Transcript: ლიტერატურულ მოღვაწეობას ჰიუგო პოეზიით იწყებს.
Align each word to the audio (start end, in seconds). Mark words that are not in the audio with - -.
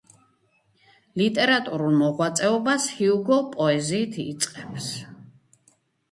ლიტერატურულ 1.21 1.99
მოღვაწეობას 1.99 2.87
ჰიუგო 2.93 3.37
პოეზიით 3.51 4.17
იწყებს. 4.23 4.89